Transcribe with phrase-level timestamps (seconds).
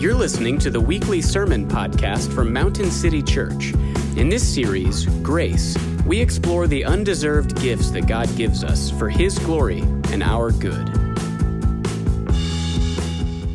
[0.00, 3.74] You're listening to the weekly sermon podcast from Mountain City Church.
[4.16, 9.38] In this series, Grace, we explore the undeserved gifts that God gives us for His
[9.40, 10.88] glory and our good.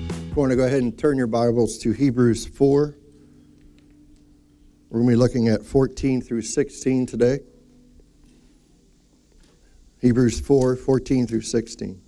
[0.03, 2.95] I want to go ahead and turn your Bibles to Hebrews 4.
[4.89, 7.39] We're going to be looking at 14 through 16 today.
[9.99, 12.04] Hebrews 4 14 through 16.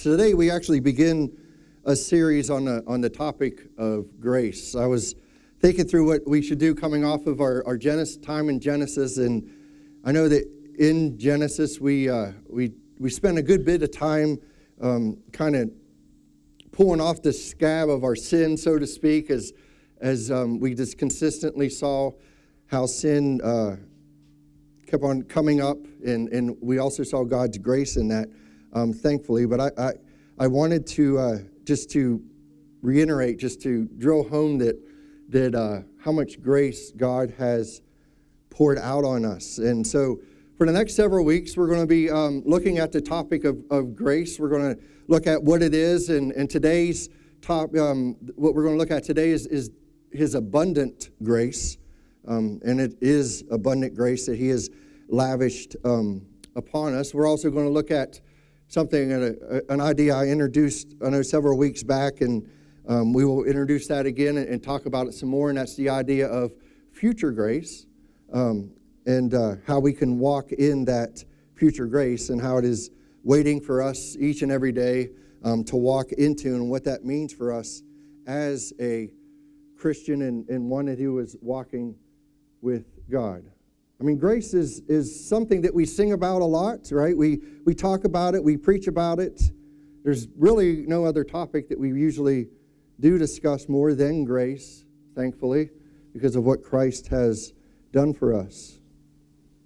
[0.00, 1.36] Today, we actually begin
[1.84, 4.74] a series on the, on the topic of grace.
[4.74, 5.14] I was
[5.60, 9.18] thinking through what we should do coming off of our, our Genesis, time in Genesis,
[9.18, 9.46] and
[10.02, 14.38] I know that in Genesis, we, uh, we, we spent a good bit of time
[14.80, 15.70] um, kind of
[16.72, 19.52] pulling off the scab of our sin, so to speak, as,
[20.00, 22.10] as um, we just consistently saw
[22.68, 23.76] how sin uh,
[24.86, 28.30] kept on coming up, and, and we also saw God's grace in that
[28.72, 29.46] um, thankfully.
[29.46, 29.92] But I, I,
[30.38, 32.22] I wanted to uh, just to
[32.82, 34.76] reiterate, just to drill home that,
[35.28, 37.82] that uh, how much grace God has
[38.48, 39.58] poured out on us.
[39.58, 40.20] And so
[40.56, 43.62] for the next several weeks, we're going to be um, looking at the topic of,
[43.70, 44.38] of grace.
[44.38, 46.10] We're going to look at what it is.
[46.10, 47.08] And, and today's
[47.40, 49.70] top, um, what we're going to look at today is, is
[50.12, 51.78] his abundant grace.
[52.28, 54.70] Um, and it is abundant grace that he has
[55.08, 57.14] lavished um, upon us.
[57.14, 58.20] We're also going to look at
[58.70, 59.12] something,
[59.68, 62.48] an idea I introduced, I know, several weeks back, and
[62.88, 65.50] um, we will introduce that again and, and, talk about it some more.
[65.50, 66.52] And that's the idea of
[66.92, 67.86] future grace
[68.32, 68.70] um,
[69.06, 71.24] and uh, how we can walk in that
[71.56, 72.90] future grace and how it is
[73.24, 75.10] waiting for us each and every day
[75.42, 77.82] um, to walk into and what that means for us
[78.26, 79.10] as a
[79.76, 81.96] Christian and, and one who is walking
[82.62, 83.50] with God.
[84.00, 87.14] I mean, grace is, is something that we sing about a lot, right?
[87.14, 89.42] We, we talk about it, we preach about it.
[90.02, 92.48] There's really no other topic that we usually
[92.98, 95.68] do discuss more than grace, thankfully,
[96.14, 97.52] because of what Christ has
[97.92, 98.78] done for us.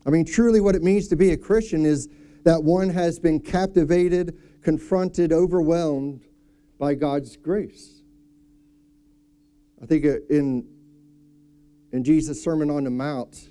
[0.04, 2.08] I mean, truly, what it means to be a Christian is
[2.42, 6.22] that one has been captivated, confronted, overwhelmed
[6.78, 8.02] by God's grace.
[9.80, 10.66] I think in,
[11.92, 13.50] in Jesus' Sermon on the Mount,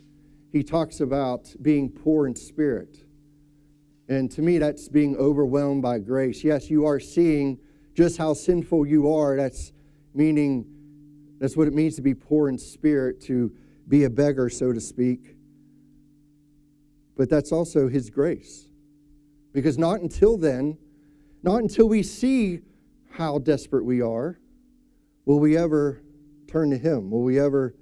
[0.53, 3.03] he talks about being poor in spirit.
[4.07, 6.43] And to me, that's being overwhelmed by grace.
[6.43, 7.57] Yes, you are seeing
[7.95, 9.35] just how sinful you are.
[9.35, 9.73] That's
[10.13, 10.65] meaning,
[11.39, 13.51] that's what it means to be poor in spirit, to
[13.87, 15.35] be a beggar, so to speak.
[17.17, 18.67] But that's also His grace.
[19.53, 20.77] Because not until then,
[21.41, 22.59] not until we see
[23.09, 24.39] how desperate we are,
[25.25, 26.03] will we ever
[26.47, 27.09] turn to Him?
[27.09, 27.73] Will we ever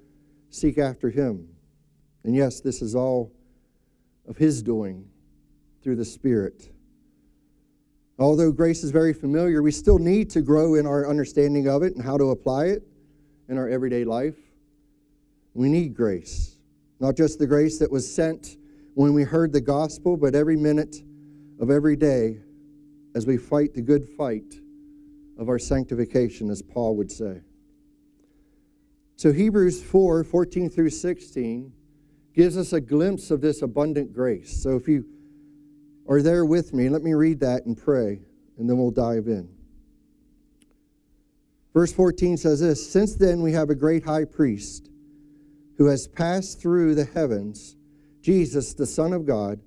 [0.48, 1.51] seek after Him?
[2.24, 3.32] And yes, this is all
[4.28, 5.08] of His doing
[5.82, 6.70] through the Spirit.
[8.18, 11.94] Although grace is very familiar, we still need to grow in our understanding of it
[11.96, 12.86] and how to apply it
[13.48, 14.36] in our everyday life.
[15.54, 16.56] We need grace,
[17.00, 18.56] not just the grace that was sent
[18.94, 21.02] when we heard the gospel, but every minute
[21.60, 22.38] of every day
[23.14, 24.54] as we fight the good fight
[25.38, 27.40] of our sanctification, as Paul would say.
[29.16, 31.72] So, Hebrews 4 14 through 16
[32.34, 34.62] gives us a glimpse of this abundant grace.
[34.62, 35.04] So if you
[36.08, 38.20] are there with me, let me read that and pray,
[38.58, 39.48] and then we'll dive in.
[41.72, 44.90] Verse 14 says this Since then we have a great high priest
[45.78, 47.76] who has passed through the heavens,
[48.20, 49.60] Jesus, the Son of God.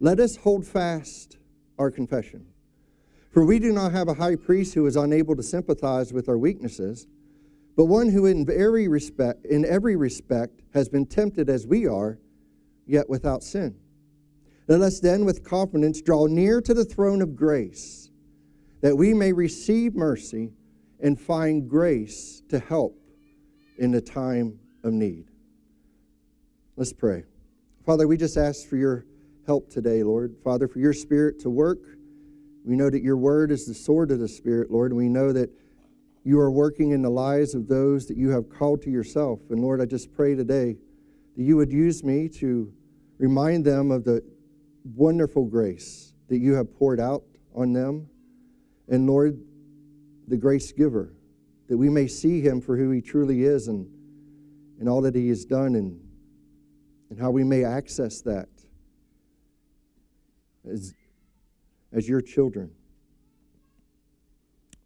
[0.00, 1.36] Let us hold fast
[1.78, 2.46] our confession.
[3.30, 6.36] For we do not have a high priest who is unable to sympathize with our
[6.36, 7.06] weaknesses
[7.76, 12.18] but one who in every respect in every respect has been tempted as we are
[12.86, 13.74] yet without sin.
[14.68, 18.10] Let us then with confidence draw near to the throne of grace
[18.80, 20.52] that we may receive mercy
[21.00, 22.98] and find grace to help
[23.78, 25.26] in the time of need.
[26.76, 27.24] Let's pray.
[27.84, 29.06] Father we just ask for your
[29.46, 30.36] help today lord.
[30.44, 31.80] Father for your spirit to work.
[32.64, 34.92] We know that your word is the sword of the spirit lord.
[34.92, 35.50] And we know that
[36.24, 39.40] you are working in the lives of those that you have called to yourself.
[39.50, 40.76] And Lord, I just pray today
[41.36, 42.72] that you would use me to
[43.18, 44.22] remind them of the
[44.84, 47.24] wonderful grace that you have poured out
[47.54, 48.08] on them.
[48.88, 49.40] And Lord,
[50.28, 51.12] the grace giver,
[51.68, 53.86] that we may see him for who he truly is and,
[54.78, 56.00] and all that he has done and,
[57.10, 58.48] and how we may access that
[60.70, 60.94] as,
[61.92, 62.70] as your children.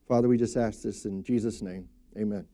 [0.06, 1.88] Father, we just ask this in Jesus' name.
[2.16, 2.46] Amen.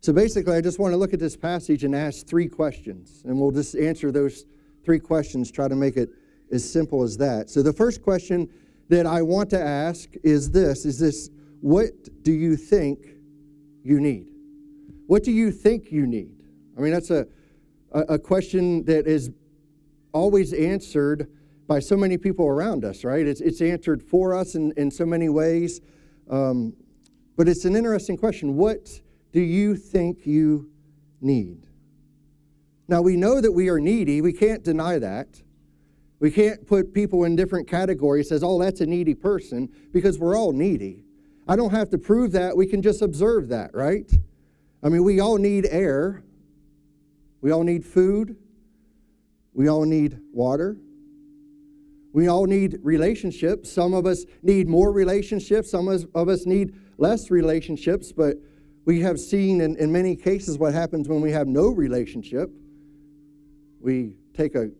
[0.00, 3.38] So basically, I just want to look at this passage and ask three questions, and
[3.38, 4.44] we'll just answer those
[4.84, 6.10] three questions, try to make it
[6.52, 7.50] as simple as that.
[7.50, 8.48] So the first question
[8.88, 11.30] that I want to ask is this is this
[11.60, 11.90] what
[12.22, 13.06] do you think
[13.82, 14.28] you need?
[15.06, 16.42] What do you think you need?
[16.76, 17.26] I mean, that's a,
[17.92, 19.30] a, question that is
[20.12, 21.28] always answered
[21.68, 23.24] by so many people around us, right?
[23.24, 25.80] It's, it's answered for us in, in so many ways.
[26.28, 26.74] Um,
[27.36, 28.56] but it's an interesting question.
[28.56, 29.00] What
[29.32, 30.70] do you think you
[31.20, 31.68] need?
[32.88, 34.22] Now, we know that we are needy.
[34.22, 35.42] We can't deny that.
[36.20, 40.36] We can't put people in different categories, as, oh, that's a needy person, because we're
[40.36, 41.04] all needy.
[41.46, 42.56] I don't have to prove that.
[42.56, 44.10] We can just observe that, right?
[44.82, 46.24] I mean, we all need air.
[47.42, 48.36] We all need food.
[49.52, 50.78] We all need water.
[52.12, 53.70] We all need relationships.
[53.70, 58.36] Some of us need more relationships, some of us need less relationships, but
[58.84, 62.50] we have seen in, in many cases what happens when we have no relationship.
[63.80, 64.70] We take a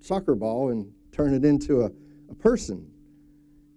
[0.00, 1.90] soccer ball and turn it into a,
[2.30, 2.88] a person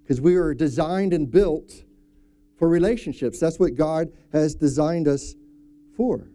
[0.03, 1.83] because we are designed and built
[2.57, 3.39] for relationships.
[3.39, 5.33] That's what God has designed us
[5.95, 6.29] for.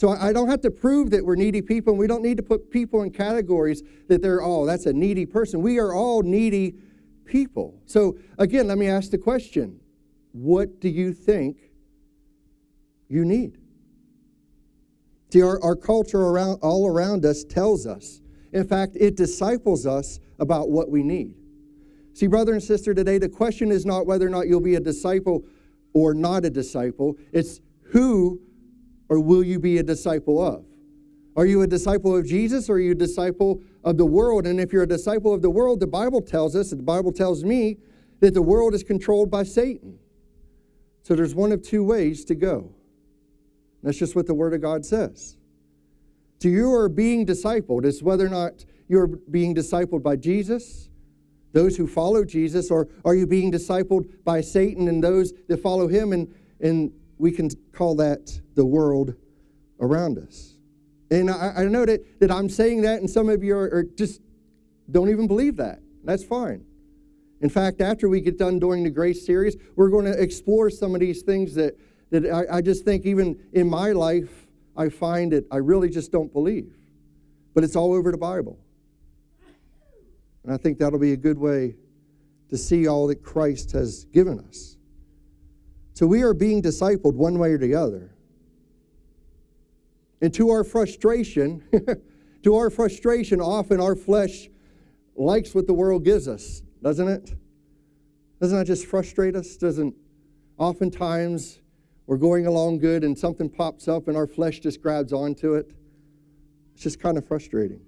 [0.00, 2.42] So I don't have to prove that we're needy people, and we don't need to
[2.42, 5.60] put people in categories that they're, oh, that's a needy person.
[5.60, 6.76] We are all needy
[7.26, 7.78] people.
[7.84, 9.78] So again, let me ask the question
[10.32, 11.58] what do you think
[13.08, 13.58] you need?
[15.34, 18.22] See, our, our culture around, all around us tells us.
[18.54, 21.34] In fact, it disciples us about what we need.
[22.14, 24.80] See, brother and sister, today the question is not whether or not you'll be a
[24.80, 25.44] disciple
[25.92, 28.40] or not a disciple, it's who
[29.10, 30.64] or will you be a disciple of?
[31.36, 34.46] Are you a disciple of Jesus or are you a disciple of the world?
[34.46, 37.44] And if you're a disciple of the world, the Bible tells us, the Bible tells
[37.44, 37.76] me,
[38.20, 39.98] that the world is controlled by Satan.
[41.02, 42.72] So there's one of two ways to go.
[43.82, 45.36] That's just what the Word of God says.
[46.40, 47.84] So you are being discipled.
[47.84, 50.90] It's whether or not you're being discipled by Jesus,
[51.52, 55.88] those who follow Jesus, or are you being discipled by Satan and those that follow
[55.88, 56.12] him?
[56.12, 59.14] And, and we can call that the world
[59.78, 60.54] around us.
[61.10, 63.84] And I, I know that, that I'm saying that, and some of you are, are
[63.84, 64.22] just
[64.90, 65.80] don't even believe that.
[66.02, 66.64] That's fine.
[67.42, 70.94] In fact, after we get done doing the grace series, we're going to explore some
[70.94, 71.76] of these things that,
[72.10, 74.46] that I, I, just think, even in my life,
[74.76, 76.74] I find that I really just don't believe.
[77.54, 78.58] But it's all over the Bible.
[80.44, 81.76] And I think that'll be a good way
[82.48, 84.76] to see all that Christ has given us.
[86.00, 88.10] So we are being discipled one way or the other.
[90.22, 91.62] And to our frustration,
[92.42, 94.48] to our frustration, often our flesh
[95.14, 97.34] likes what the world gives us, doesn't it?
[98.40, 99.58] Doesn't that just frustrate us?
[99.58, 99.94] Doesn't
[100.56, 101.60] oftentimes
[102.06, 105.70] we're going along good and something pops up and our flesh just grabs onto it?
[106.72, 107.82] It's just kind of frustrating.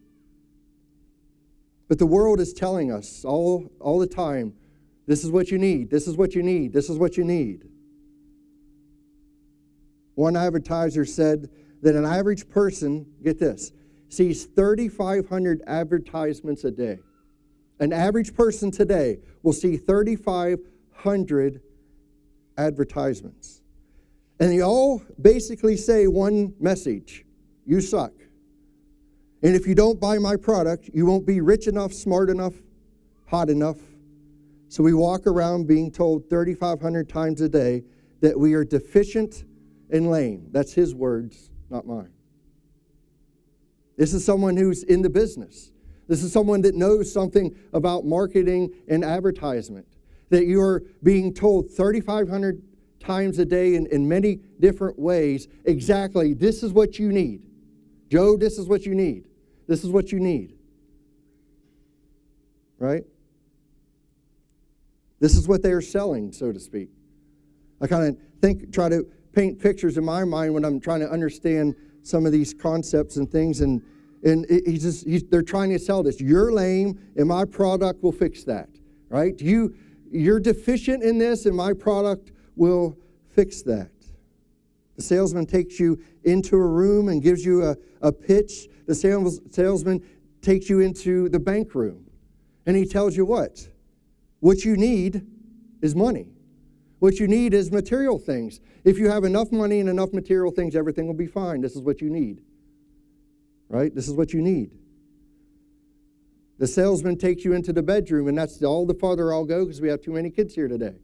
[1.88, 4.52] But the world is telling us all, all the time
[5.06, 7.70] this is what you need, this is what you need, this is what you need.
[10.14, 11.48] One advertiser said
[11.82, 13.72] that an average person, get this,
[14.08, 16.98] sees 3,500 advertisements a day.
[17.80, 21.60] An average person today will see 3,500
[22.56, 23.62] advertisements.
[24.38, 27.24] And they all basically say one message
[27.64, 28.12] you suck.
[29.42, 32.54] And if you don't buy my product, you won't be rich enough, smart enough,
[33.26, 33.78] hot enough.
[34.68, 37.82] So we walk around being told 3,500 times a day
[38.20, 39.44] that we are deficient
[39.92, 40.48] and lame.
[40.50, 42.10] That's his words, not mine.
[43.96, 45.70] This is someone who's in the business.
[46.08, 49.86] This is someone that knows something about marketing and advertisement.
[50.30, 52.62] That you're being told 3,500
[52.98, 57.42] times a day in, in many different ways exactly this is what you need.
[58.08, 59.26] Joe, this is what you need.
[59.66, 60.54] This is what you need.
[62.78, 63.04] Right?
[65.20, 66.90] This is what they are selling, so to speak.
[67.80, 71.10] I kind of think, try to paint pictures in my mind when I'm trying to
[71.10, 73.60] understand some of these concepts and things.
[73.60, 73.82] And,
[74.24, 76.20] and he's just, he's, they're trying to sell this.
[76.20, 78.68] You're lame, and my product will fix that,
[79.08, 79.40] right?
[79.40, 79.74] You,
[80.10, 82.96] you're deficient in this, and my product will
[83.34, 83.90] fix that.
[84.96, 88.68] The salesman takes you into a room and gives you a, a pitch.
[88.86, 90.02] The sales, salesman
[90.42, 92.04] takes you into the bank room,
[92.66, 93.66] and he tells you what?
[94.40, 95.26] What you need
[95.80, 96.28] is money.
[97.02, 98.60] What you need is material things.
[98.84, 101.60] If you have enough money and enough material things, everything will be fine.
[101.60, 102.42] This is what you need.
[103.68, 103.92] Right?
[103.92, 104.70] This is what you need.
[106.60, 109.80] The salesman takes you into the bedroom, and that's all the farther I'll go because
[109.80, 110.94] we have too many kids here today.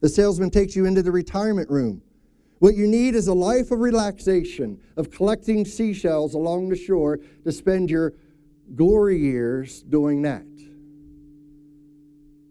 [0.00, 2.02] The salesman takes you into the retirement room.
[2.58, 7.52] What you need is a life of relaxation, of collecting seashells along the shore to
[7.52, 8.14] spend your
[8.74, 10.42] glory years doing that.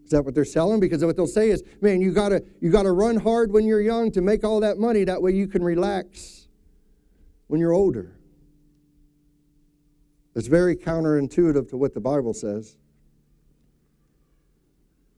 [0.04, 0.80] Is that what they're selling?
[0.80, 4.10] Because what they'll say is, man, you gotta you gotta run hard when you're young
[4.12, 5.04] to make all that money.
[5.04, 6.46] That way you can relax
[7.46, 8.14] when you're older.
[10.34, 12.76] It's very counterintuitive to what the Bible says.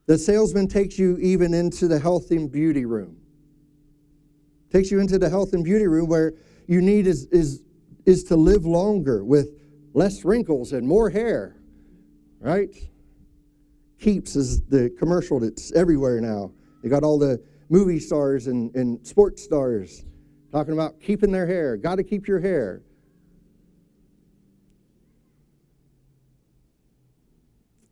[0.07, 3.17] The salesman takes you even into the health and beauty room.
[4.71, 6.35] Takes you into the health and beauty room where
[6.69, 7.63] you need is, is,
[8.05, 9.59] is to live longer with
[9.95, 11.57] less wrinkles and more hair,
[12.41, 12.71] right?
[14.07, 16.53] Keeps is the commercial that's everywhere now.
[16.81, 20.05] They got all the movie stars and, and sports stars
[20.53, 21.77] talking about keeping their hair.
[21.77, 22.83] Got to keep your hair.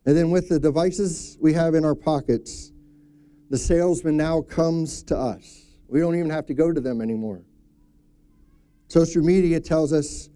[0.06, 2.70] And then with the devices we have in our pockets,
[3.50, 5.64] the salesman now comes to us.
[5.88, 7.42] We don't even have to go to them anymore.
[8.86, 10.28] Social media tells us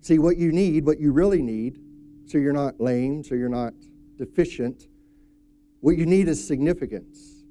[0.00, 1.78] see what you need, what you really need,
[2.26, 3.74] so you're not lame, so you're not
[4.18, 4.88] deficient.
[5.84, 7.44] What you need is significance.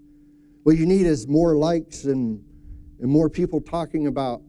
[0.64, 2.44] What you need is more likes and,
[3.00, 4.42] and more people talking about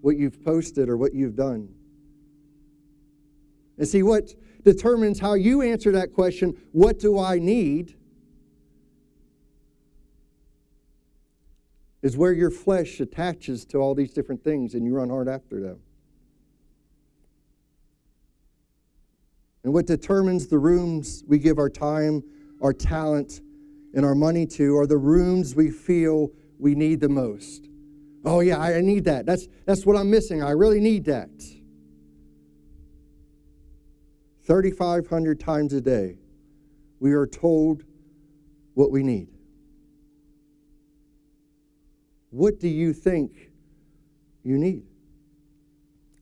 [0.00, 1.68] what you've posted or what you've done.
[3.76, 4.32] And see, what
[4.64, 7.94] determines how you answer that question what do I need?
[12.00, 15.60] Is where your flesh attaches to all these different things and you run hard after
[15.60, 15.80] them.
[19.62, 22.22] And what determines the rooms we give our time,
[22.60, 23.40] our talent,
[23.94, 27.68] and our money to are the rooms we feel we need the most.
[28.24, 29.24] Oh yeah, I need that.
[29.24, 30.42] That's that's what I'm missing.
[30.42, 31.30] I really need that.
[34.46, 36.18] 3,500 times a day,
[37.00, 37.82] we are told
[38.74, 39.28] what we need.
[42.30, 43.50] What do you think
[44.44, 44.84] you need?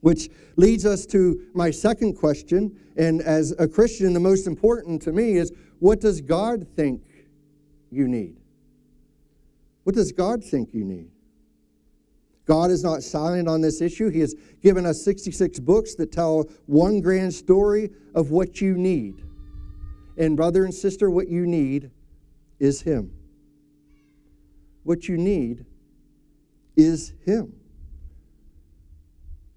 [0.01, 2.79] Which leads us to my second question.
[2.97, 5.53] And as a Christian, the most important to me is
[5.85, 7.03] what does God think
[7.91, 8.39] you need?
[9.83, 11.11] What does God think you need?
[12.47, 14.09] God is not silent on this issue.
[14.09, 19.27] He has given us 66 books that tell one grand story of what you need.
[20.17, 21.91] And, brother and sister, what you need
[22.59, 23.13] is Him.
[24.85, 25.67] What you need
[26.77, 27.53] is Him.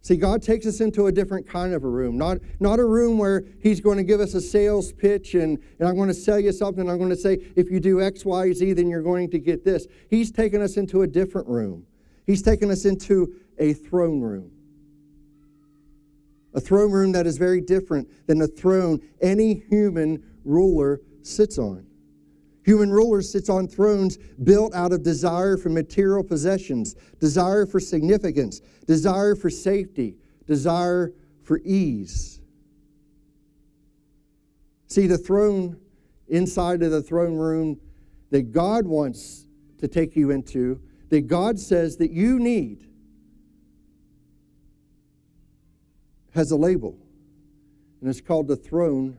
[0.08, 3.18] See, God takes us into a different kind of a room, not, not a room
[3.18, 6.40] where He's going to give us a sales pitch and, and I'm going to sell
[6.40, 6.90] you something.
[6.90, 9.66] I'm going to say, if you do X, Y, Z, then you're going to get
[9.66, 9.86] this.
[10.10, 11.86] He's taken us into a different room
[12.26, 14.50] He's taken us into a throne room.
[16.54, 21.86] A throne room that is very different than the throne any human ruler sits on.
[22.68, 28.60] Human rulers sits on thrones built out of desire for material possessions, desire for significance,
[28.86, 32.42] desire for safety, desire for ease.
[34.88, 35.80] See, the throne
[36.28, 37.80] inside of the throne room
[38.32, 39.48] that God wants
[39.78, 42.86] to take you into that God says that you need
[46.32, 46.98] has a label,
[48.02, 49.18] and it's called the throne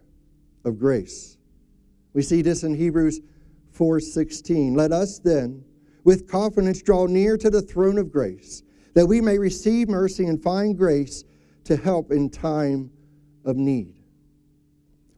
[0.66, 1.38] of grace.
[2.12, 3.20] We see this in Hebrews
[3.78, 4.74] 4:16.
[4.74, 5.64] Let us then
[6.04, 8.62] with confidence draw near to the throne of grace,
[8.94, 11.24] that we may receive mercy and find grace
[11.64, 12.90] to help in time
[13.44, 13.94] of need.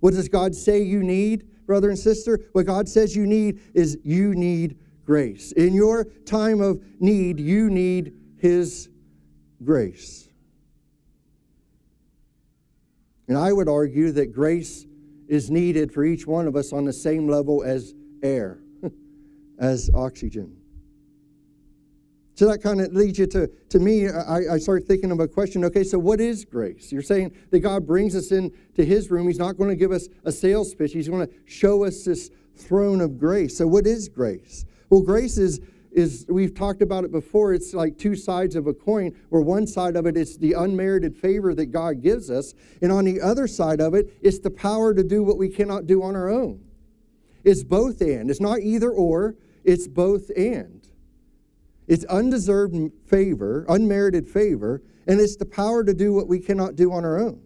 [0.00, 2.40] What does God say you need, brother and sister?
[2.52, 5.52] What God says you need is you need grace.
[5.52, 8.88] In your time of need, you need His
[9.62, 10.28] grace.
[13.28, 14.86] And I would argue that grace
[15.28, 18.58] is needed for each one of us on the same level as air,
[19.58, 20.56] as oxygen.
[22.40, 25.28] So that kind of leads you to, to me, I, I start thinking of a
[25.28, 26.90] question okay, so what is grace?
[26.90, 29.26] You're saying that God brings us into His room.
[29.26, 32.30] He's not going to give us a sales pitch, He's going to show us this
[32.56, 33.58] throne of grace.
[33.58, 34.64] So, what is grace?
[34.88, 35.60] Well, grace is,
[35.92, 39.66] is we've talked about it before, it's like two sides of a coin, where one
[39.66, 43.46] side of it is the unmerited favor that God gives us, and on the other
[43.46, 46.64] side of it, it's the power to do what we cannot do on our own.
[47.44, 48.30] It's both and.
[48.30, 50.88] It's not either or, it's both and.
[51.86, 56.92] It's undeserved favor, unmerited favor, and it's the power to do what we cannot do
[56.92, 57.42] on our own.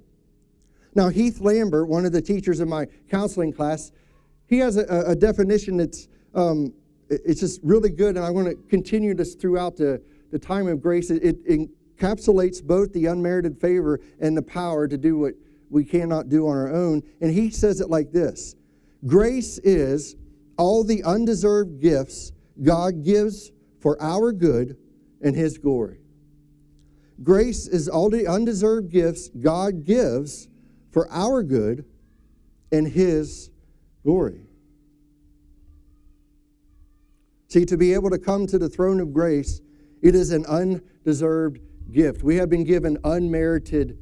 [0.95, 3.91] Now, Heath Lambert, one of the teachers in my counseling class,
[4.47, 6.75] he has a, a definition that's um,
[7.09, 10.81] it's just really good, and I want to continue this throughout the, the time of
[10.81, 11.11] grace.
[11.11, 15.35] It, it encapsulates both the unmerited favor and the power to do what
[15.71, 17.03] we cannot do on our own.
[17.21, 18.57] And he says it like this
[19.07, 20.17] Grace is
[20.57, 22.33] all the undeserved gifts
[22.63, 24.77] God gives for our good
[25.21, 25.99] and his glory.
[27.23, 30.49] Grace is all the undeserved gifts God gives
[30.91, 31.85] for our good
[32.73, 33.51] and His
[34.03, 34.47] glory.
[37.49, 39.61] See, to be able to come to the throne of grace,
[40.03, 41.61] it is an undeserved
[41.93, 42.23] gift.
[42.23, 43.97] We have been given unmerited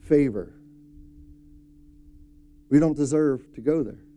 [0.00, 0.54] favor.
[2.70, 4.07] We don't deserve to go there.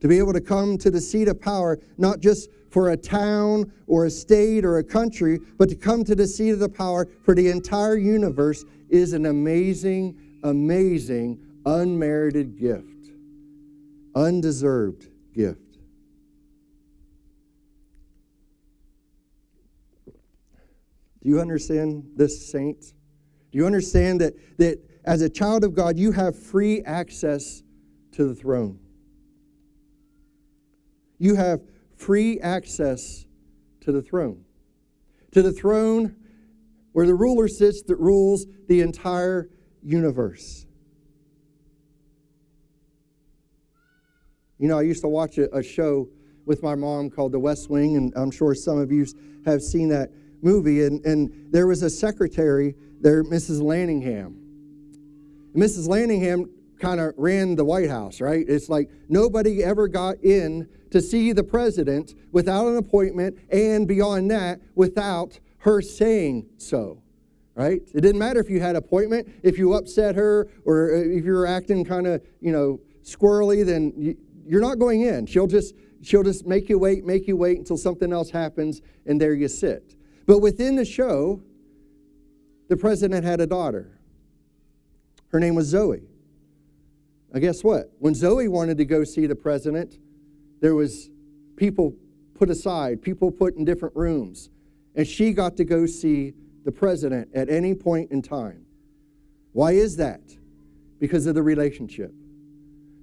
[0.00, 3.72] To be able to come to the seat of power, not just for a town
[3.86, 7.08] or a state or a country, but to come to the seat of the power
[7.24, 13.10] for the entire universe is an amazing, amazing, unmerited gift,
[14.14, 15.78] undeserved gift.
[21.20, 22.94] Do you understand this, saints?
[23.50, 27.62] Do you understand that, that as a child of God, you have free access
[28.12, 28.78] to the throne?
[31.18, 31.60] You have
[31.96, 33.26] free access
[33.80, 34.44] to the throne.
[35.32, 36.16] To the throne
[36.92, 39.50] where the ruler sits that rules the entire
[39.82, 40.66] universe.
[44.58, 46.08] You know, I used to watch a, a, show
[46.44, 49.06] with my mom called The West Wing, and I'm sure some of you
[49.44, 50.10] have seen that
[50.42, 50.84] movie.
[50.84, 53.60] And, and there was a secretary there, Mrs.
[53.60, 54.34] Landingham.
[55.54, 55.88] Mrs.
[55.88, 58.44] Landingham kind of ran the White House, right?
[58.48, 64.30] It's like nobody ever got in to see the president without an appointment, and beyond
[64.30, 67.02] that, without her saying so,
[67.54, 67.82] right?
[67.94, 71.32] It didn't matter if you had appointment, if you upset her, or uh, if you
[71.32, 74.16] were acting kind of, you know, squirrely, then
[74.46, 75.26] you're not going in.
[75.26, 79.20] She'll just she'll just make you wait, make you wait until something else happens, and
[79.20, 79.96] there you sit.
[80.26, 81.42] But within the show,
[82.68, 83.98] the president had a daughter.
[85.28, 86.02] Her name was Zoe.
[87.32, 87.92] Now, guess what?
[87.98, 89.98] When Zoe wanted to go see the president,
[90.60, 91.10] there was
[91.56, 91.94] people
[92.34, 94.50] put aside, people put in different rooms,
[94.94, 98.64] and she got to go see the president at any point in time.
[99.52, 100.20] Why is that?
[100.98, 102.12] Because of the relationship.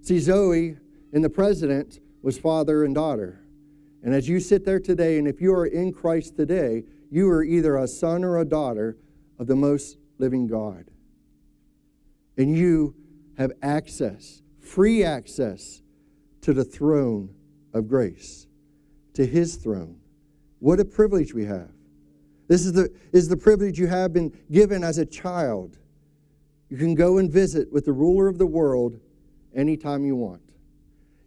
[0.01, 0.77] See, Zoe
[1.13, 3.42] and the president was father and daughter.
[4.03, 7.44] And as you sit there today, and if you are in Christ today, you are
[7.44, 8.98] either a son or a daughter
[9.40, 10.85] of the most living God.
[12.38, 12.96] And you
[13.37, 15.81] have access, free access,
[16.41, 17.33] to the throne
[17.74, 18.45] of grace,
[19.13, 19.98] to his throne.
[20.59, 21.71] What a privilege we have.
[22.48, 25.77] This is the, is the privilege you have been given as a child.
[26.69, 29.00] You can go and visit with the ruler of the world
[29.55, 30.41] anytime you want.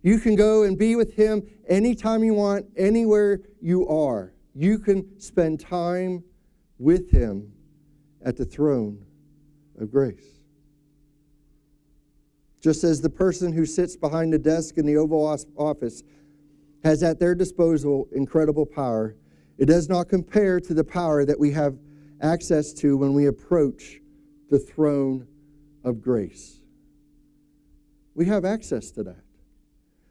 [0.02, 4.32] You can go and be with him anytime you want, anywhere you are.
[4.54, 6.22] You can spend time
[6.78, 7.52] with him
[8.24, 9.04] at the throne
[9.80, 10.37] of grace.
[12.60, 15.24] Just as the person who sits behind the desk in the Oval
[15.56, 16.02] Office
[16.82, 19.14] has at their disposal incredible power,
[19.58, 21.76] it does not compare to the power that we have
[22.20, 24.00] access to when we approach
[24.50, 25.26] the throne
[25.84, 26.60] of grace.
[28.14, 29.22] We have access to that.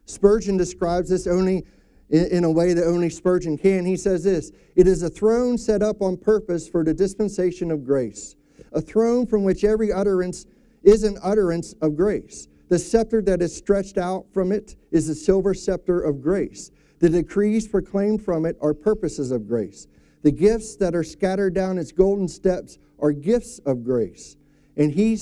[0.06, 1.66] Spurgeon describes this only
[2.08, 3.84] in, a way that only Spurgeon can.
[3.84, 7.84] He says this It is a throne set up on purpose for the dispensation of
[7.84, 8.36] grace,
[8.72, 10.46] a throne from which every utterance
[10.82, 12.48] is an utterance of grace.
[12.68, 16.70] The scepter that is stretched out from it is the silver scepter of grace.
[16.98, 19.86] The decrees proclaimed from it are purposes of grace.
[20.22, 24.36] The gifts that are scattered down its golden steps are gifts of grace.
[24.76, 25.18] And he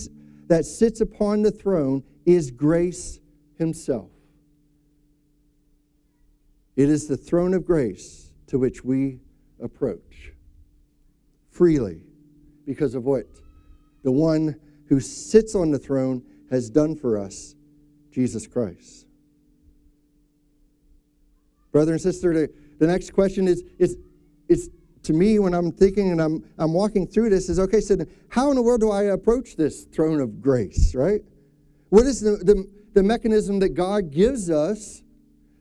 [0.49, 3.21] that sits upon the throne is grace
[3.59, 4.11] himself.
[6.77, 9.21] It is the throne of grace to which we
[9.61, 10.33] approach
[11.51, 12.03] freely
[12.67, 13.27] because of what
[14.03, 17.55] the one who sits on the throne has done for us,
[18.11, 19.07] Jesus Christ.
[21.73, 23.99] Brother and sister, the, the next question is, is,
[24.49, 24.71] is
[25.03, 27.97] to me when I'm thinking and I'm, I'm walking through this is okay, so
[28.29, 31.21] how in the world do I approach this throne of grace, right?
[31.91, 35.03] What is the, the, the mechanism that God gives us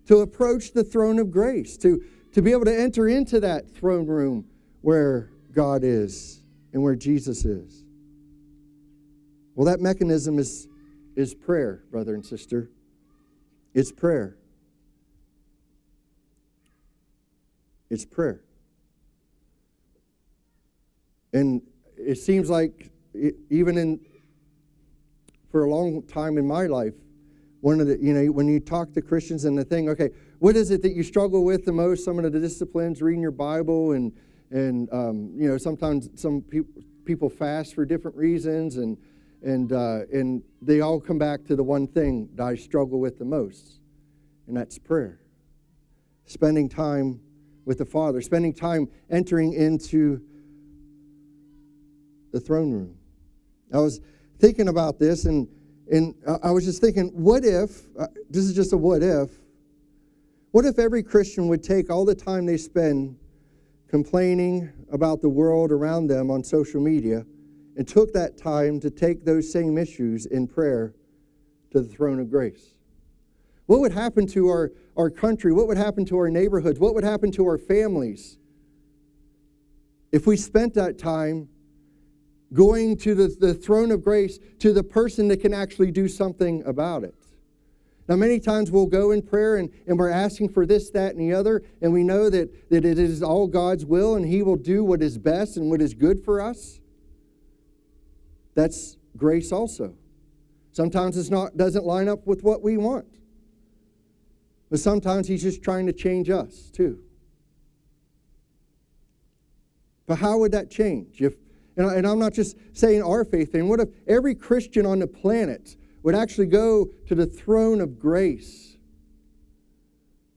[0.07, 4.07] to approach the throne of grace, to, to be able to enter into that throne
[4.07, 4.45] room
[4.81, 6.41] where God is
[6.73, 7.84] and where Jesus is?
[9.55, 10.67] Well, that mechanism is,
[11.15, 12.69] is prayer, brother and sister.
[13.73, 14.37] It's prayer.
[17.89, 18.41] It's prayer.
[21.31, 21.61] And
[21.97, 23.99] it seems like, it, even in,
[25.49, 26.93] for a long time in my life,
[27.61, 30.57] one of the, you know, when you talk to Christians and the thing, okay, what
[30.57, 32.03] is it that you struggle with the most?
[32.03, 34.11] Some of the disciplines, reading your Bible, and,
[34.51, 38.97] and um, you know, sometimes some people, people fast for different reasons, and,
[39.45, 43.19] and, uh, and they all come back to the one thing that I struggle with
[43.19, 43.79] the most,
[44.47, 45.21] and that's prayer.
[46.25, 47.21] Spending time
[47.63, 50.19] with the Father, spending time entering into
[52.31, 52.97] the throne room.
[53.71, 54.01] I was
[54.39, 55.47] thinking about this, and,
[55.91, 59.29] and I was just thinking, what if, uh, this is just a what if,
[60.51, 63.15] what if every Christian would take all the time they spend
[63.89, 67.25] complaining about the world around them on social media
[67.75, 70.93] and took that time to take those same issues in prayer
[71.71, 72.75] to the throne of grace?
[73.65, 75.51] What would happen to our, our country?
[75.51, 76.79] What would happen to our neighborhoods?
[76.79, 78.37] What would happen to our families
[80.11, 81.49] if we spent that time
[82.53, 86.63] going to the, the throne of grace to the person that can actually do something
[86.65, 87.15] about it?
[88.07, 91.19] Now, many times we'll go in prayer and, and we're asking for this, that, and
[91.19, 94.57] the other, and we know that, that it is all God's will and He will
[94.57, 96.79] do what is best and what is good for us.
[98.55, 99.95] That's grace also.
[100.71, 103.05] Sometimes it's not doesn't line up with what we want.
[104.69, 106.99] But sometimes he's just trying to change us too.
[110.07, 111.21] But how would that change?
[111.21, 111.35] If,
[111.77, 113.67] and I'm not just saying our faith thing.
[113.67, 118.77] What if every Christian on the planet would actually go to the throne of grace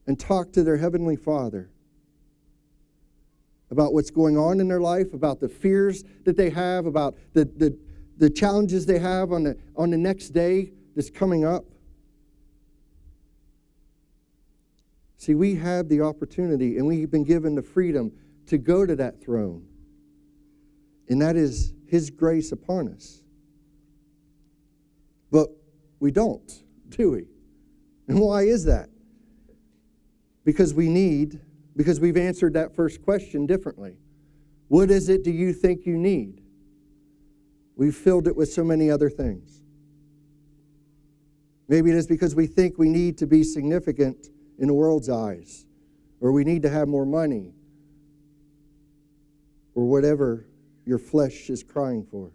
[0.07, 1.69] and talk to their Heavenly Father
[3.71, 7.45] about what's going on in their life, about the fears that they have, about the,
[7.45, 7.77] the,
[8.19, 11.63] the challenges they have on the, on the next day that's coming up?
[15.17, 18.11] See, we have the opportunity and we've been given the freedom
[18.47, 19.65] to go to that throne.
[21.07, 23.23] And that is His grace upon us.
[25.31, 25.49] But
[25.99, 26.51] we don't,
[26.89, 27.25] do we?
[28.07, 28.89] And why is that?
[30.43, 31.39] Because we need,
[31.75, 33.97] because we've answered that first question differently.
[34.67, 36.38] What is it do you think you need?
[37.79, 39.61] We've filled it with so many other things.
[41.69, 45.65] Maybe it is because we think we need to be significant in the world's eyes,
[46.19, 47.53] or we need to have more money,
[49.75, 50.45] or whatever
[50.85, 52.33] your flesh is crying for.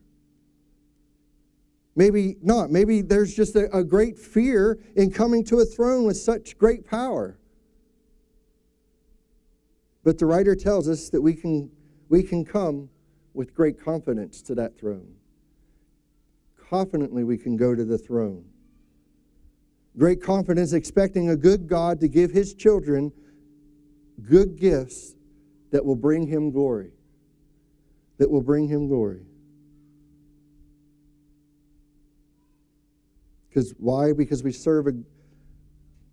[1.94, 2.70] Maybe not.
[2.70, 6.87] Maybe there's just a, a, great fear in coming to a throne with such great
[6.87, 7.38] power.
[10.02, 11.70] But the writer tells us that we can,
[12.09, 12.88] we can come
[13.35, 15.16] with great confidence to that throne.
[16.75, 18.45] Confidently, we can go to the throne
[19.97, 23.13] great confidence, expecting a good God to give his children
[24.29, 25.15] good gifts
[25.71, 26.91] that will bring him glory.
[28.19, 29.25] That will bring him glory.
[33.49, 34.13] Because why?
[34.13, 34.95] Because we serve a,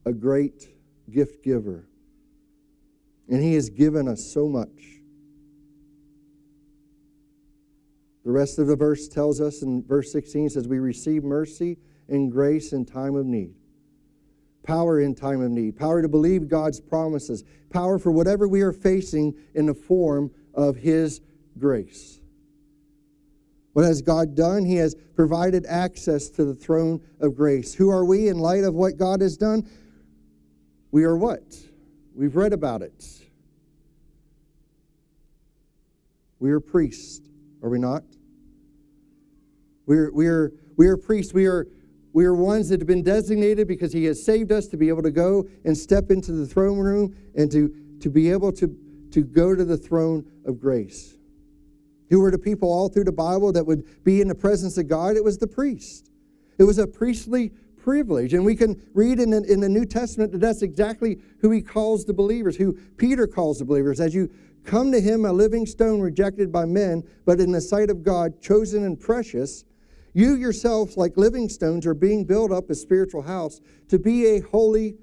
[0.06, 0.70] a great
[1.10, 1.88] gift giver.
[3.28, 5.01] And he has given us so much.
[8.24, 12.32] The rest of the verse tells us in verse 16 says, We receive mercy and
[12.32, 13.56] grace in time of need
[14.64, 18.74] power in time of need, power to believe God's promises, power for whatever we are
[18.74, 21.22] facing in the form of His
[21.58, 22.20] grace.
[23.74, 24.66] What has God done?
[24.66, 27.74] He has provided access to the throne of grace.
[27.74, 29.68] Who are we in light of what God has done?
[30.92, 31.56] We are what?
[32.14, 33.06] We've read about it.
[36.40, 37.30] We are priests,
[37.62, 38.04] are we not?
[39.86, 41.34] We're, we're, we are priests.
[41.34, 41.68] We are
[42.14, 45.04] we are ones that have been designated because He has saved us to be able
[45.04, 48.76] to go and step into the throne room and to, to be able to,
[49.12, 51.16] to go to the throne of grace.
[52.10, 54.90] Who were the people all through the Bible that would be in the presence of
[54.90, 55.16] God?
[55.16, 56.12] It was the priest.
[56.58, 58.34] It was a priestly privilege.
[58.34, 61.62] And we can read in the, in the New Testament that that's exactly who he
[61.62, 64.02] calls the believers, who Peter calls the believers.
[64.02, 64.30] As you
[64.64, 68.42] come to him, a living stone rejected by men, but in the sight of God,
[68.42, 69.66] chosen and precious,
[70.14, 74.42] you yourselves, like living stones, are being built up a spiritual house to be a
[74.42, 74.96] holy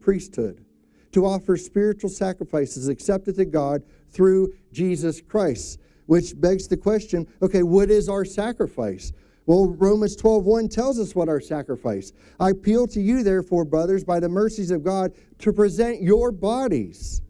[0.00, 0.64] priesthood,
[1.12, 5.78] to offer spiritual sacrifices accepted to God through Jesus Christ.
[6.06, 9.12] Which begs the question okay, what is our sacrifice?
[9.46, 12.12] Well, Romans 12:1 tells us what our sacrifice.
[12.38, 17.22] I appeal to you, therefore, brothers, by the mercies of God, to present your bodies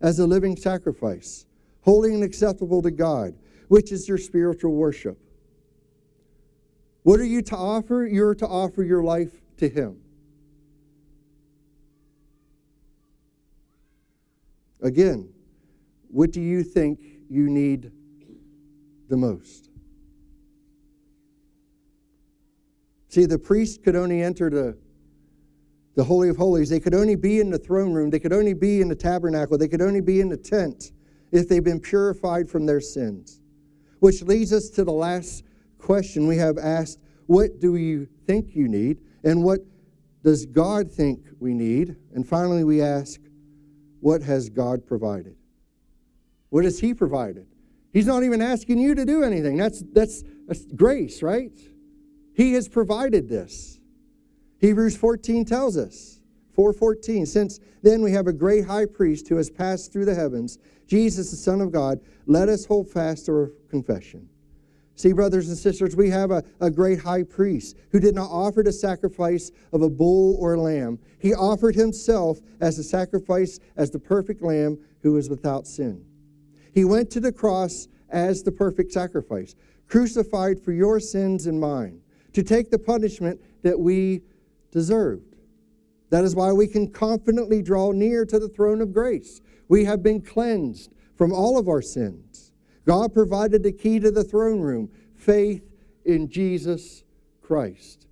[0.00, 1.46] as a living sacrifice,
[1.80, 3.34] holy and acceptable to God,
[3.68, 5.18] which is your spiritual worship.
[7.02, 8.06] What are you to offer?
[8.06, 9.98] You're to offer your life to Him.
[14.82, 15.28] Again,
[16.08, 17.90] what do you think you need
[19.08, 19.70] the most?
[23.08, 24.76] See, the priest could only enter the,
[25.96, 26.68] the Holy of Holies.
[26.68, 28.10] They could only be in the throne room.
[28.10, 29.58] They could only be in the tabernacle.
[29.58, 30.92] They could only be in the tent
[31.32, 33.40] if they've been purified from their sins.
[33.98, 35.42] Which leads us to the last
[35.78, 38.98] question we have asked what do you think you need?
[39.24, 39.60] And what
[40.22, 41.96] does God think we need?
[42.14, 43.20] And finally, we ask,
[44.00, 45.34] what has God provided?
[46.50, 47.48] What has He provided?
[47.92, 49.56] He's not even asking you to do anything.
[49.56, 51.58] That's, that's, that's grace, right?
[52.34, 53.75] He has provided this.
[54.58, 56.20] Hebrews 14 tells us,
[56.56, 60.58] 4:14, since then we have a great high priest who has passed through the heavens,
[60.86, 64.28] Jesus the Son of God, let us hold fast our confession.
[64.94, 68.62] See, brothers and sisters, we have a, a great high priest who did not offer
[68.62, 70.98] the sacrifice of a bull or a lamb.
[71.18, 76.02] He offered himself as a sacrifice, as the perfect lamb who was without sin.
[76.72, 79.54] He went to the cross as the perfect sacrifice,
[79.86, 82.00] crucified for your sins and mine,
[82.32, 84.22] to take the punishment that we
[84.76, 85.36] deserved.
[86.10, 89.40] That is why we can confidently draw near to the throne of grace.
[89.68, 92.52] We have been cleansed from all of our sins.
[92.84, 95.66] God provided the key to the throne room faith
[96.04, 97.04] in Jesus
[97.40, 98.06] Christ.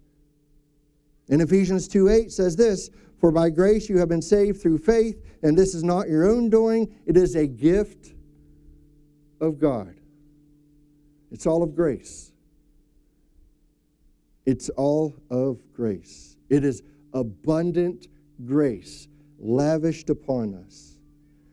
[1.29, 2.89] In Ephesians 2 8 says this
[3.21, 6.49] For by grace you have been saved through faith, and this is not your own
[6.49, 8.15] doing, it is a gift
[9.39, 9.95] of God.
[11.31, 12.33] It's all of grace.
[14.47, 16.34] It's all of grace.
[16.49, 18.09] It is abundant
[18.45, 20.99] grace lavished upon us.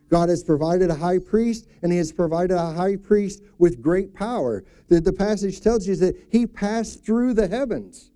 [0.10, 4.14] God has provided a high priest, and He has provided a high priest with great
[4.14, 4.64] power.
[4.90, 8.12] The, the passage tells you that He passed through the heavens.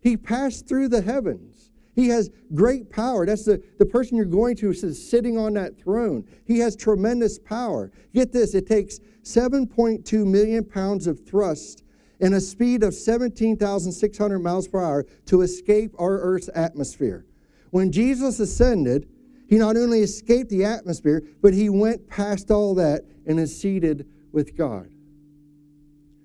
[0.00, 1.70] He passed through the heavens.
[1.94, 3.26] He has great power.
[3.26, 6.24] That's the, the person you're going to is sitting on that throne.
[6.44, 7.90] He has tremendous power.
[8.14, 11.82] Get this it takes 7.2 million pounds of thrust
[12.20, 17.24] and a speed of 17,600 miles per hour to escape our Earth's atmosphere.
[17.70, 19.08] When Jesus ascended,
[19.48, 24.06] he not only escaped the atmosphere, but he went past all that and is seated
[24.32, 24.90] with God.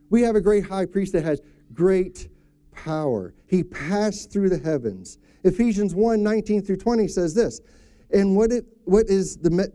[0.09, 1.41] We have a great high priest that has
[1.73, 2.29] great
[2.71, 3.33] power.
[3.47, 5.17] He passed through the heavens.
[5.43, 7.61] Ephesians 1 19 through 20 says this,
[8.11, 9.71] and what, it, what is the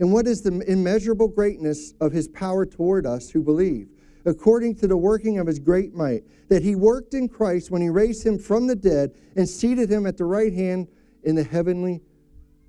[0.00, 3.88] and what is the immeasurable greatness of his power toward us who believe,
[4.24, 7.88] according to the working of his great might, that he worked in Christ when he
[7.88, 10.88] raised him from the dead and seated him at the right hand
[11.22, 12.02] in the heavenly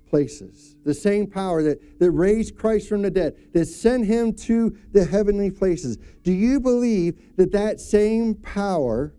[0.08, 0.76] places.
[0.84, 5.04] The same power that, that raised Christ from the dead, that sent him to the
[5.04, 5.98] heavenly places.
[6.22, 9.14] Do you believe that that same power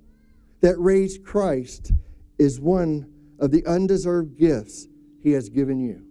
[0.62, 1.92] that raised Christ
[2.40, 4.88] is one of the undeserved gifts
[5.22, 6.07] he has given you?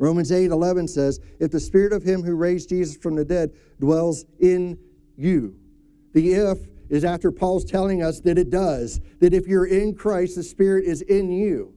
[0.00, 3.52] Romans 8 11 says, If the spirit of him who raised Jesus from the dead
[3.78, 4.78] dwells in
[5.16, 5.54] you.
[6.14, 6.58] The if
[6.88, 10.86] is after Paul's telling us that it does, that if you're in Christ, the spirit
[10.86, 11.74] is in you.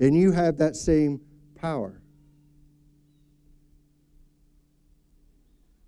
[0.00, 1.20] And you have that same
[1.54, 2.00] power.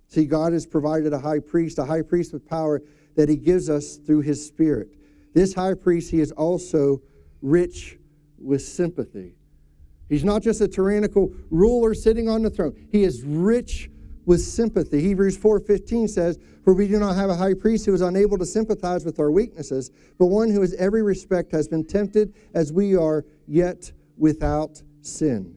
[0.08, 2.82] See, God has provided a high priest, a high priest with power
[3.16, 4.88] that he gives us through his spirit.
[5.32, 7.00] This high priest, he is also
[7.40, 7.98] rich
[8.38, 9.36] with sympathy.
[10.12, 12.76] He's not just a tyrannical ruler sitting on the throne.
[12.92, 13.90] He is rich
[14.26, 15.00] with sympathy.
[15.00, 18.44] Hebrews 4:15 says, "For we do not have a high priest who is unable to
[18.44, 22.94] sympathize with our weaknesses, but one who in every respect has been tempted as we
[22.94, 25.54] are, yet without sin.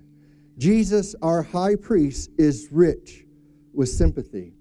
[0.58, 3.26] Jesus, our high priest, is rich
[3.74, 4.54] with sympathy.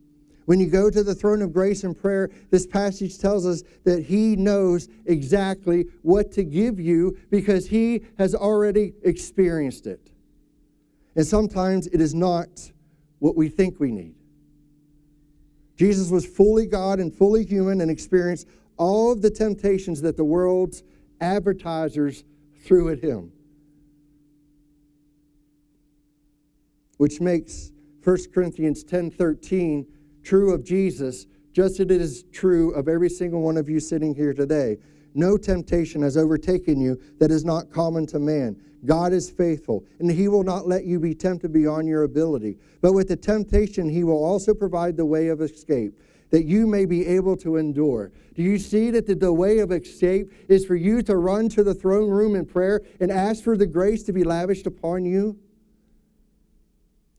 [0.47, 4.05] When you go to the throne of grace in prayer, this passage tells us that
[4.05, 10.11] He knows exactly what to give you because He has already experienced it.
[11.17, 12.73] And sometimes it is not
[13.21, 14.17] what we think we need.
[15.77, 20.25] Jesus was fully God and fully human and experienced all of the temptations that the
[20.25, 20.83] world's
[21.21, 22.25] advertisers
[22.65, 23.33] threw at Him.
[26.97, 29.87] which makes 1 Corinthians 10:13
[30.25, 34.15] true of Jesus just as it is true of every single one of you sitting
[34.15, 34.77] here today.
[35.15, 38.61] No temptation has overtaken you that is not common to man.
[38.85, 42.59] God is faithful, and he will not let you be tempted beyond your ability.
[42.83, 45.99] But with the temptation, he will also provide the way of escape
[46.31, 48.11] that you may be able to endure.
[48.35, 51.63] Do you see that the, the way of escape is for you to run to
[51.63, 55.39] the throne room in prayer and ask for the grace to be lavished upon you?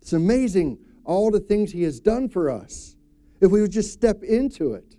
[0.02, 2.95] It's amazing all the things He has done for us
[3.42, 4.96] if we would just step into it.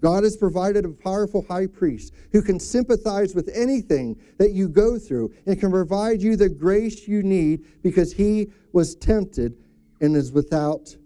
[0.00, 4.98] God has provided a powerful high priest who can sympathize with anything that you go
[4.98, 9.56] through and can provide you the grace you need because he was tempted
[10.00, 10.96] and is without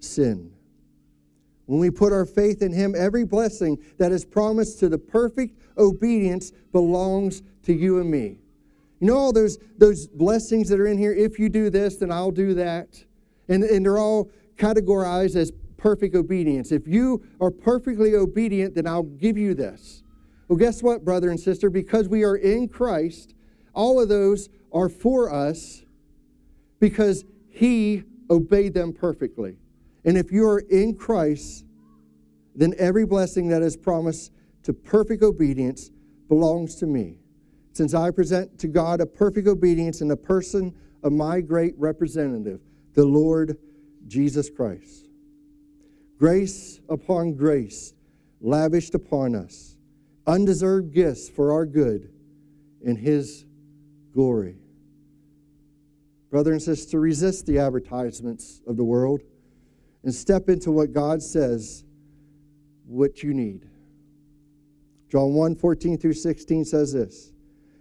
[0.00, 0.52] sin.
[1.66, 5.56] When we put our faith in him, every blessing that is promised to the perfect
[5.78, 8.38] obedience belongs to you and me.
[8.98, 11.12] You know all those, those blessings that are in here?
[11.12, 13.04] If you do this, then I'll do that.
[13.48, 14.30] And, and they're all
[14.62, 16.70] categorized as perfect obedience.
[16.70, 20.04] If you are perfectly obedient, then I'll give you this.
[20.46, 21.68] Well, guess what, brother and sister?
[21.68, 23.34] Because we are in Christ,
[23.74, 25.82] all of those are for us
[26.78, 29.56] because He obeyed them perfectly.
[30.04, 31.64] And if you are in Christ,
[32.54, 34.30] then every blessing that is promised
[34.62, 35.90] to perfect obedience
[36.28, 37.18] belongs to me,
[37.72, 40.72] since I present to God a perfect obedience in the person
[41.02, 42.60] of my great representative,
[42.94, 43.58] the Lord
[44.06, 45.08] Jesus Christ.
[46.18, 47.94] Grace upon grace
[48.40, 49.76] lavished upon us,
[50.26, 52.10] undeserved gifts for our good
[52.82, 53.44] in His
[54.12, 54.56] glory.
[56.30, 59.20] Brother and sister, resist the advertisements of the world
[60.02, 61.84] and step into what God says
[62.86, 63.68] what you need.
[65.10, 67.32] John 1 14 through 16 says this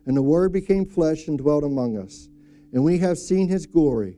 [0.05, 2.27] And the Word became flesh and dwelt among us,
[2.73, 4.17] and we have seen his glory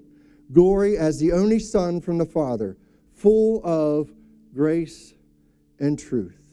[0.52, 2.78] glory as the only Son from the Father,
[3.14, 4.12] full of
[4.54, 5.14] grace
[5.80, 6.44] and truth.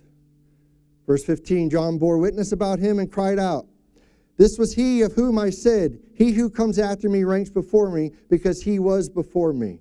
[1.07, 3.67] Verse 15 John bore witness about him and cried out,
[4.37, 8.13] This was he of whom I said, He who comes after me ranks before me,
[8.29, 9.81] because he was before me.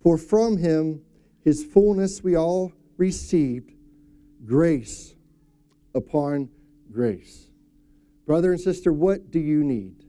[0.00, 1.00] For from him
[1.42, 3.72] his fullness we all received
[4.44, 5.14] grace
[5.94, 6.48] upon
[6.90, 7.48] grace.
[8.26, 10.04] Brother and sister, what do you need?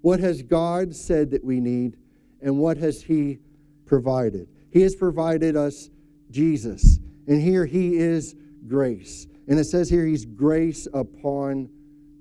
[0.00, 1.96] What has God said that we need,
[2.40, 3.38] and what has He
[3.86, 4.48] provided?
[4.70, 5.90] He has provided us
[6.30, 8.34] Jesus, and here He is
[8.66, 9.26] grace.
[9.46, 11.70] And it says here He's grace upon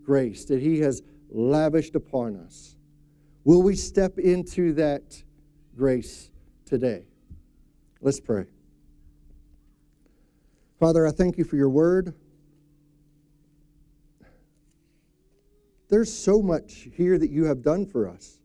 [0.04, 2.76] grace, that He has lavished upon us.
[3.44, 5.24] Will we step into that
[5.76, 6.32] grace
[6.66, 7.06] today?
[8.02, 8.46] Let's pray.
[10.80, 12.14] Father, I thank you for your word.
[15.90, 18.37] There's so much here that you have done for us.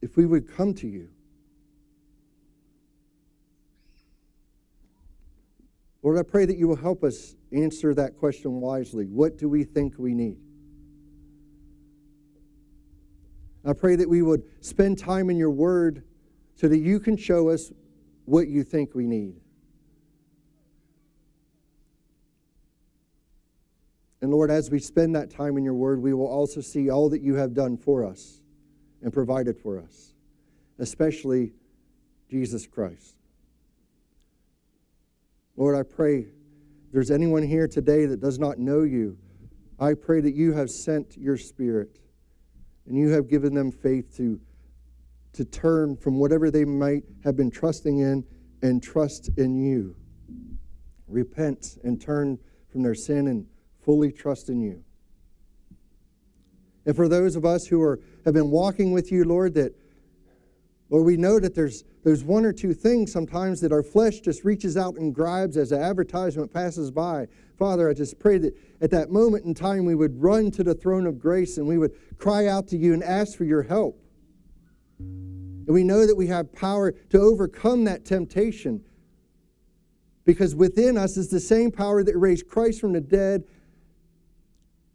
[0.00, 1.08] If we would come to you,
[6.02, 9.06] Lord, I pray that you will help us answer that question wisely.
[9.06, 10.38] What do we think we need?
[13.64, 16.04] I pray that we would spend time in your word
[16.54, 17.72] so that you can show us
[18.24, 19.34] what you think we need.
[24.20, 27.08] And Lord, as we spend that time in your word, we will also see all
[27.10, 28.40] that you have done for us
[29.02, 30.14] and provided for us,
[30.78, 31.52] especially
[32.30, 33.16] Jesus Christ.
[35.56, 36.26] Lord, I pray
[36.92, 39.18] there's anyone here today that does not know you,
[39.78, 41.98] I pray that you have sent your spirit
[42.86, 44.40] and you have given them faith to
[45.34, 48.24] to turn from whatever they might have been trusting in
[48.62, 49.94] and trust in you.
[51.06, 52.38] Repent and turn
[52.72, 53.46] from their sin and
[53.84, 54.82] fully trust in you.
[56.88, 59.74] And for those of us who are, have been walking with you, Lord, that
[60.88, 64.42] Lord, we know that there's, there's one or two things sometimes that our flesh just
[64.42, 67.26] reaches out and grabs as an advertisement passes by.
[67.58, 70.72] Father, I just pray that at that moment in time we would run to the
[70.72, 74.02] throne of grace and we would cry out to you and ask for your help.
[74.98, 78.82] And we know that we have power to overcome that temptation
[80.24, 83.44] because within us is the same power that raised Christ from the dead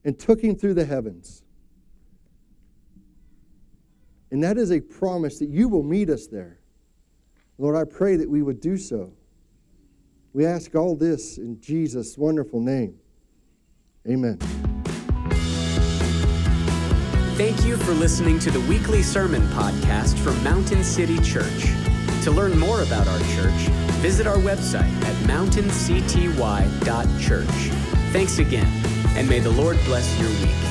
[0.03, 1.42] and took him through the heavens.
[4.33, 6.57] And that is a promise that you will meet us there.
[7.59, 9.13] Lord, I pray that we would do so.
[10.33, 12.97] We ask all this in Jesus' wonderful name.
[14.09, 14.39] Amen.
[17.37, 21.67] Thank you for listening to the weekly sermon podcast from Mountain City Church.
[22.23, 23.69] To learn more about our church,
[24.01, 27.69] visit our website at mountaincty.church.
[28.11, 28.65] Thanks again,
[29.15, 30.62] and may the Lord bless your week.